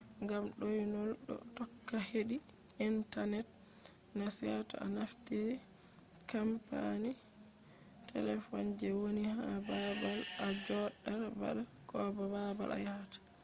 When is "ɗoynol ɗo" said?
0.59-1.33